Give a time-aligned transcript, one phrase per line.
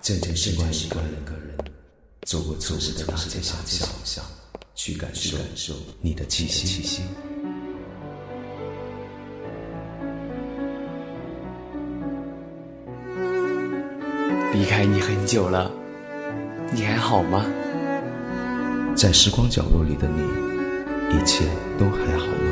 [0.00, 1.56] 渐渐习惯一个人，
[2.26, 3.54] 走过错失的大街小
[4.04, 4.24] 巷，
[4.74, 7.02] 去感受你的气息。
[14.52, 15.70] 离开你很久了，
[16.72, 17.46] 你还好吗？
[18.94, 20.20] 在时光角落里的你，
[21.16, 21.44] 一切
[21.78, 22.51] 都还好吗？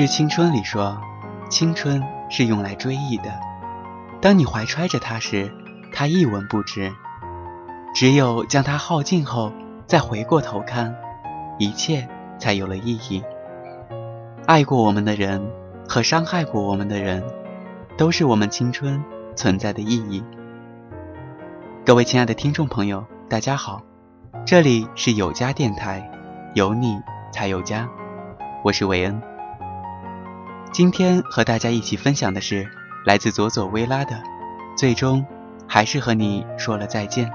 [0.00, 0.98] 致青春里说，
[1.50, 3.24] 青春是用来追忆的。
[4.18, 5.52] 当你怀揣着它时，
[5.92, 6.90] 它一文不值；
[7.94, 9.52] 只有将它耗尽后，
[9.86, 10.96] 再回过头看，
[11.58, 13.22] 一切才有了意义。
[14.46, 15.46] 爱过我们的人
[15.86, 17.22] 和伤害过我们的人，
[17.98, 19.04] 都是我们青春
[19.36, 20.24] 存在的意义。
[21.84, 23.82] 各位亲爱的听众朋友，大家好，
[24.46, 26.10] 这里是有家电台，
[26.54, 26.98] 有你
[27.30, 27.86] 才有家，
[28.64, 29.29] 我是韦恩。
[30.72, 32.68] 今天和大家一起分享的是
[33.04, 34.14] 来自佐佐薇拉的
[34.78, 35.26] 《最终
[35.66, 37.28] 还是和你说了再见》，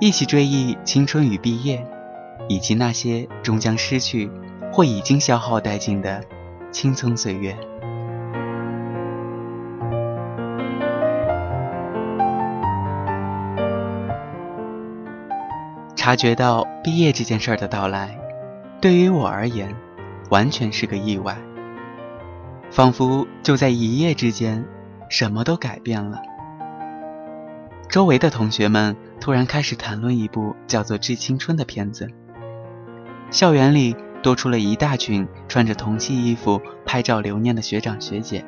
[0.00, 1.84] 一起追忆青春与毕业，
[2.48, 4.30] 以及那些终将失去
[4.72, 6.22] 或已经消耗殆尽的
[6.70, 7.56] 青葱岁月。
[15.96, 18.16] 察觉到毕业这件事儿的到来，
[18.80, 19.74] 对于我而言，
[20.30, 21.36] 完全是个意外。
[22.76, 24.62] 仿佛就在一夜之间，
[25.08, 26.20] 什么都改变了。
[27.88, 32.06] 周围的同学们突然开始谈论一部叫做《致青春》的片子。
[33.30, 38.44] 校园里多出了一大群穿着同系衣服拍照留念的学长学姐。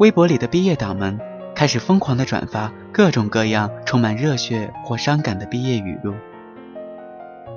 [0.00, 1.20] 微博里的毕业党们
[1.54, 6.12] 开始疯狂地转发各种各样充满热血或伤感的毕业语录。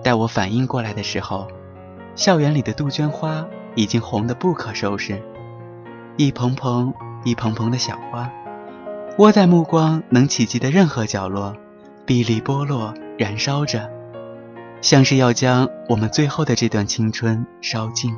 [0.03, 1.47] 待我反应过来的时候，
[2.13, 5.19] 校园里的杜鹃花已经红得不可收拾。
[6.17, 8.29] 一蓬蓬、一蓬蓬的小花，
[9.17, 11.55] 窝在目光能企及的任何角落，
[12.05, 13.89] 碧丽剥落，燃烧着，
[14.81, 18.13] 像是要将我们最后的这段青春烧尽。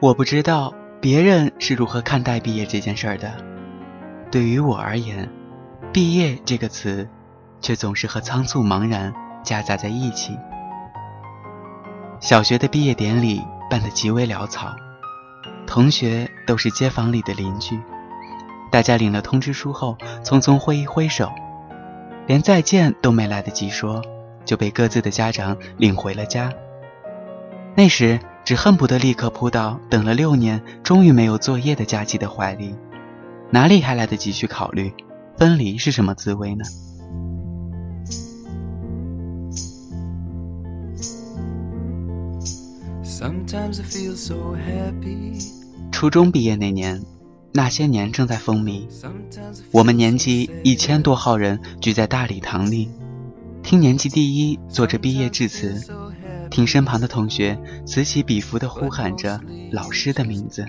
[0.00, 3.32] 我不知道别人是如何看待毕业这件事儿的，
[4.30, 5.28] 对于我而言，
[5.92, 7.08] 毕业这个词，
[7.60, 9.12] 却总是和仓促茫然
[9.42, 10.38] 夹杂在一起。
[12.20, 13.40] 小学的毕业典礼。
[13.70, 14.74] 办得极为潦草，
[15.66, 17.78] 同学都是街坊里的邻居，
[18.70, 21.30] 大家领了通知书后，匆匆挥一挥手，
[22.26, 24.02] 连再见都没来得及说，
[24.44, 26.52] 就被各自的家长领回了家。
[27.76, 32.74] 那时只恨不得立刻扑到等了六年终于没有作业的假期的怀里，
[33.50, 34.92] 哪里还来得及去考虑
[35.36, 36.64] 分离是什么滋味呢？
[45.90, 47.02] 初中毕业那年，
[47.52, 48.82] 那些年正在风靡。
[49.72, 52.88] 我们年级一千多号人聚在大礼堂里，
[53.62, 55.82] 听年级第一做着毕业致辞，
[56.48, 59.40] 听身旁的同学此起彼伏地呼喊着
[59.72, 60.64] 老师的名字，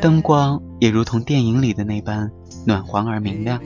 [0.00, 2.30] 灯光也如同电影里的那般
[2.66, 3.58] 暖黄而明亮，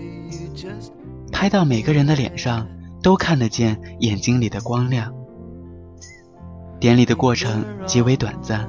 [1.32, 2.68] 拍到每个人的脸上，
[3.02, 5.12] 都看得见眼睛里的光亮。
[6.82, 8.68] 典礼的过程极为短暂，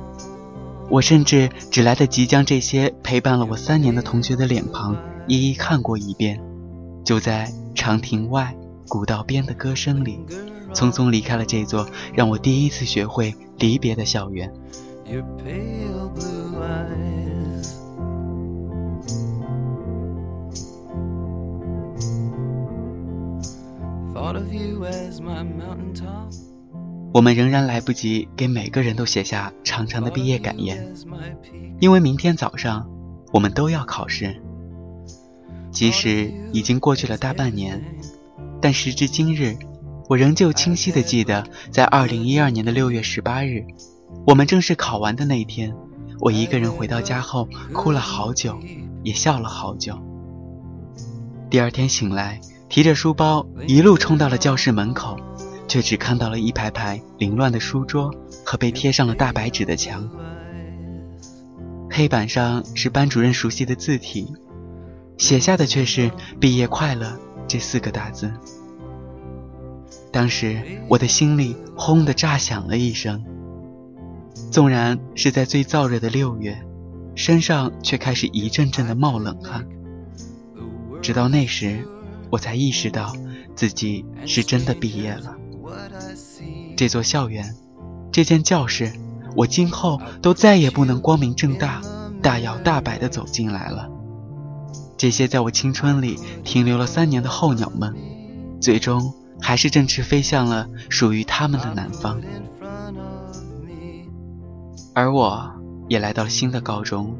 [0.87, 4.95] 我甚至只来得及将这些陪伴了我三年的同学的脸庞
[5.25, 6.39] 一一看过一遍，
[7.03, 8.55] 就在长亭外
[8.87, 10.19] 古道边的歌声里，
[10.75, 14.53] 匆匆离开了这座让我第一次学会离别的校园。
[27.13, 30.91] 我们仍然来不及给每个人都写下长长的毕业感言，
[31.79, 32.89] 因为明天早上
[33.31, 34.41] 我们都要考试。
[35.71, 37.83] 即使已经过去了大半年，
[38.59, 39.55] 但时至今日，
[40.09, 43.63] 我仍旧清晰地记得，在二零一二年的六月十八日，
[44.25, 45.71] 我们正式考完的那一天，
[46.19, 48.57] 我一个人回到家后哭了好久，
[49.03, 49.95] 也笑了好久。
[51.47, 52.41] 第二天醒来。
[52.69, 55.15] 提着书包一路冲到了教室门口，
[55.73, 58.13] 却只看到了一排排凌乱的书桌
[58.45, 60.07] 和被贴上了大白纸的墙。
[61.89, 64.31] 黑板上是班主任熟悉的字体，
[65.17, 67.17] 写下的却是“毕业快乐”
[67.49, 68.31] 这四个大字。
[70.11, 73.25] 当时我的心里轰的炸响了一声，
[74.51, 76.55] 纵然是在最燥热的六月，
[77.15, 79.67] 身上却开始一阵阵的冒冷汗。
[81.01, 81.83] 直到那时，
[82.29, 83.15] 我才意识到
[83.55, 85.35] 自己是真的毕业了。
[86.75, 87.55] 这座校园，
[88.11, 88.91] 这间教室。
[89.35, 91.81] 我今后都再也不能光明正大、
[92.21, 93.89] 大摇大摆地走进来了。
[94.95, 97.95] 这些在我青春里停留了三年的候鸟们，
[98.61, 102.21] 最终还是振翅飞向了属于他们的南方。
[104.93, 105.51] 而我
[105.89, 107.17] 也来到新的高中，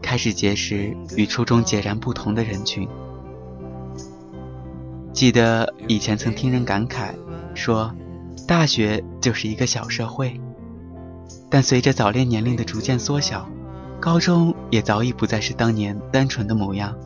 [0.00, 2.88] 开始结识与初中截然不同的人群。
[5.12, 7.10] 记得以前曾听人感慨
[7.54, 7.92] 说，
[8.46, 10.40] 大学就是一个小社会。
[11.50, 13.48] 但随着早恋年龄的逐渐缩小，
[14.00, 16.96] 高中也早已不再是当年单纯的模样。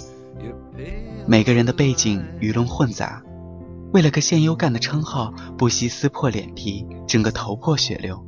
[1.27, 3.23] 每个人的背景鱼龙混杂，
[3.93, 8.25] 为了个现优干的称号，不惜撕破脸皮，争个头破血流。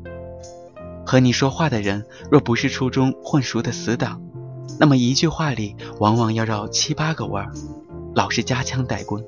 [1.05, 4.23] 和你说话的人若不是初中混熟的死党，
[4.79, 7.53] 那么一句话里往往要绕七八个弯儿，
[8.15, 9.25] 老是夹枪带棍。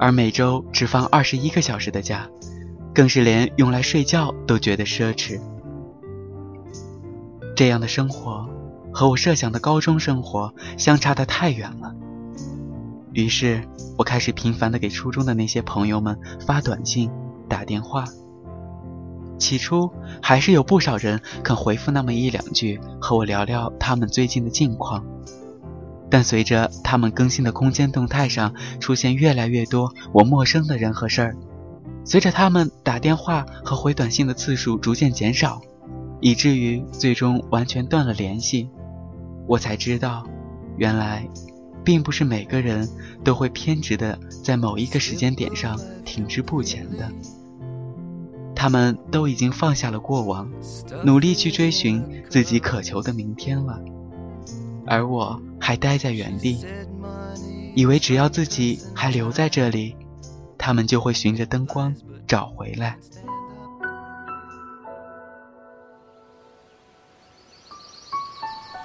[0.00, 2.28] 而每周只放二十一个小时的假。
[2.92, 5.40] 更是连用来睡觉都觉得奢侈。
[7.54, 8.50] 这样的生活
[8.92, 11.94] 和我设想的高中生活相差的太远了。
[13.12, 13.62] 于是，
[13.96, 17.08] 我开始频繁的给初中的那些朋友们发短信、
[17.48, 18.04] 打电话。
[19.38, 19.88] 起初，
[20.20, 25.04] 还是有不少人肯回复那么一两句，和我聊聊他们最近的近况。
[26.10, 31.36] 但随着他们更新的空间动态上出现越来越多我陌生的人和事儿。
[32.04, 35.60] 随着他们打电话和回短信的次数逐渐减少，
[36.20, 38.68] 以至于最终完全断了联系，
[39.46, 40.26] 我才知道，
[40.76, 41.28] 原来，
[41.84, 42.88] 并不是每个人
[43.22, 47.08] 都会偏执的在某一个时间点上停滞不前的。
[48.54, 50.50] 他们都已经放下了过往，
[51.04, 53.78] 努力去追寻自己渴求的明天了，
[54.86, 55.40] 而我
[55.70, 56.66] 还待在原地，
[57.76, 59.94] 以为只要自己还留在这里。
[60.58, 61.94] 他们就会循着灯光
[62.26, 62.98] 找回来。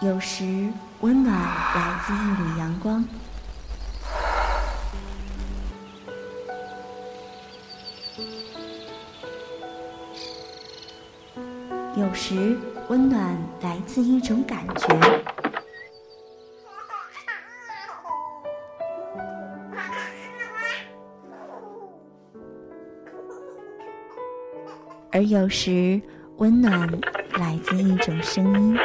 [0.04, 0.70] 有时
[1.02, 2.18] 温暖来自一
[2.54, 3.04] 缕阳光，
[11.98, 12.56] 有时
[12.90, 15.35] 温暖来自一种感觉。
[25.16, 26.02] 而有时，
[26.40, 26.92] 温暖
[27.40, 28.78] 来自一种声音。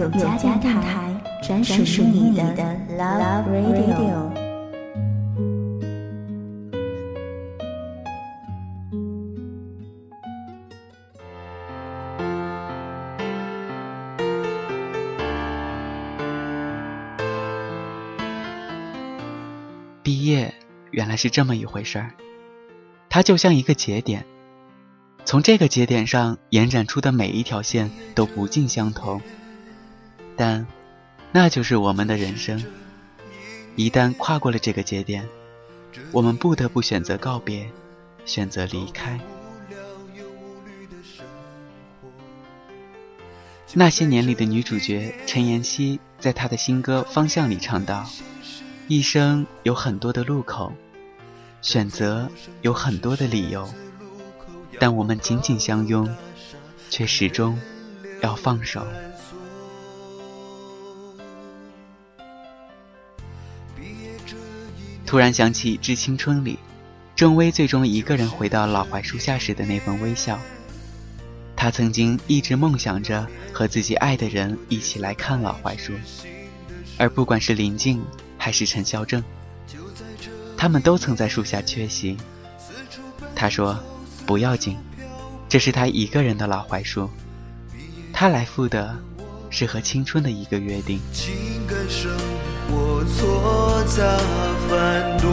[0.00, 2.42] 有家电台专属你的
[2.96, 4.30] Love Radio。
[20.02, 20.54] 毕业
[20.92, 22.12] 原来是这么一回事儿，
[23.10, 24.24] 它就像一个节点，
[25.26, 29.20] 从这个节点上延展出的每一条线都不尽相同。
[30.40, 30.66] 但，
[31.32, 32.64] 那就是我们的人生。
[33.76, 35.28] 一旦跨过了这个节点，
[36.12, 37.70] 我们不得不选择告别，
[38.24, 39.20] 选择离开。
[43.74, 48.08] 那些年里的女主角陈妍希，在她的新歌《方向》里唱道
[48.88, 50.72] ：“一生有很多的路口，
[51.60, 52.30] 选择
[52.62, 53.68] 有很多的理由，
[54.78, 56.08] 但我们紧紧相拥，
[56.88, 57.60] 却始终
[58.22, 58.82] 要放手。”
[65.10, 66.56] 突然想起《致青春》里，
[67.16, 70.38] 郑薇最终一个人回到老槐树下时的那份微笑。
[71.56, 75.94] 她曾经一直梦想着和自己爱的人一起来看老槐树，
[76.96, 78.00] 而不管是林静
[78.38, 79.20] 还是陈孝正，
[80.56, 82.16] 他们都曾在树下缺席。
[83.34, 83.76] 他说
[84.24, 84.78] ：“不要紧，
[85.48, 87.10] 这是他一个人的老槐树，
[88.12, 88.96] 他来负的
[89.50, 91.00] 是和青春的一个约定。
[91.12, 91.34] 情
[91.66, 92.10] 感生
[92.68, 94.16] 活错杂
[94.68, 95.28] 繁多，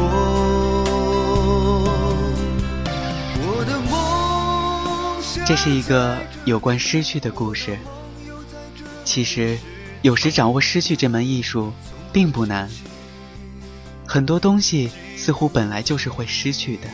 [3.39, 7.77] 我的梦想这是一个有关失去的故事。
[9.05, 9.57] 其实，
[10.01, 11.71] 有时掌握失去这门艺术
[12.11, 12.69] 并不难。
[14.05, 16.87] 很多东西似乎本来就是会失去的，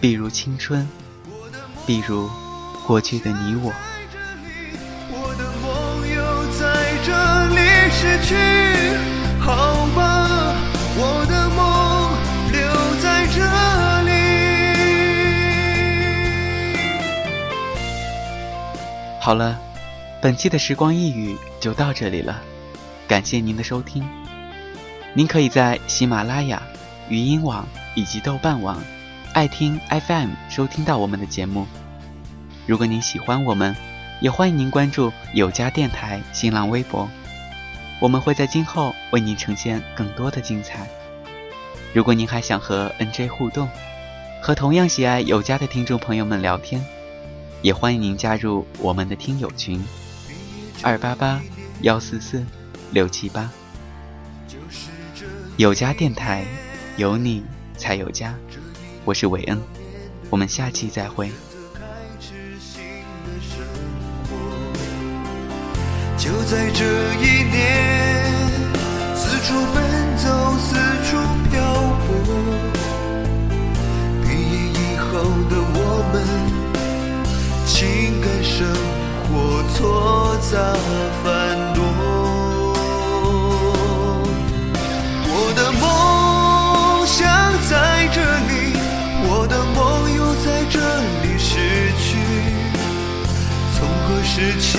[0.00, 0.88] 比如青春，
[1.86, 2.30] 比如
[2.86, 3.70] 过去的你我。
[3.70, 3.95] 我
[8.06, 8.36] 失去，
[9.40, 10.54] 好吧，
[10.96, 12.12] 我的梦
[12.52, 12.60] 留
[13.02, 13.42] 在这
[14.04, 14.10] 里。
[19.20, 19.58] 好了，
[20.22, 22.40] 本期的时光一语就到这里了，
[23.08, 24.08] 感谢您的收听。
[25.12, 26.62] 您可以在喜马拉雅、
[27.08, 28.80] 语音网以及豆瓣网、
[29.32, 31.66] 爱听 FM 收听到我们的节目。
[32.66, 33.74] 如果您喜欢我们，
[34.20, 37.08] 也欢迎您关注有家电台新浪微博，
[37.98, 40.86] 我们会在今后为您呈现更多的精彩。
[41.94, 43.68] 如果您还想和 NJ 互动，
[44.42, 46.84] 和同样喜爱有家的听众朋友们聊天，
[47.62, 49.82] 也欢迎您加入我们的听友群：
[50.82, 51.40] 二八八
[51.80, 52.44] 幺四四
[52.92, 53.50] 六七八。
[55.56, 56.44] 有家电台，
[56.98, 57.42] 有你
[57.78, 58.34] 才有家。
[59.06, 59.58] 我是韦恩，
[60.28, 61.30] 我们下期再会。
[66.18, 66.84] 就在这
[67.14, 67.85] 一年，
[69.74, 69.76] 奔
[70.16, 70.24] 走，
[70.58, 70.68] 四
[71.04, 71.08] 处
[71.50, 71.54] 漂
[72.02, 72.06] 泊。
[74.22, 75.04] 毕业以后
[75.50, 75.78] 的我
[76.12, 76.14] 们，
[77.66, 77.74] 情
[78.20, 78.56] 感生
[79.24, 79.26] 活
[79.74, 79.76] 错
[80.50, 80.52] 杂
[81.22, 81.26] 繁
[81.74, 81.78] 多。
[85.28, 85.84] 我的梦
[87.06, 87.16] 想
[87.68, 87.72] 在
[88.12, 88.16] 这
[88.48, 88.52] 里，
[89.28, 89.76] 我的梦
[90.16, 90.74] 又在这
[91.22, 91.50] 里失
[91.98, 92.06] 去。
[93.74, 94.78] 从何时起，